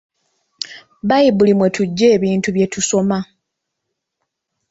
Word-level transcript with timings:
Bbayibuli 1.03 1.53
mwe 1.57 1.67
tujja 1.75 2.07
ebintu 2.17 2.47
bye 2.55 2.67
tusoma. 2.73 3.19